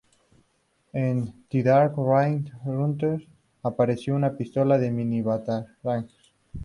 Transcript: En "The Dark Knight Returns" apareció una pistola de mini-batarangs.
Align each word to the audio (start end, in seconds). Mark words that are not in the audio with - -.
En 0.93 1.19
"The 1.47 1.61
Dark 1.61 1.93
Knight 1.95 2.49
Returns" 2.65 3.23
apareció 3.61 4.15
una 4.15 4.35
pistola 4.35 4.79
de 4.79 4.89
mini-batarangs. 4.89 6.11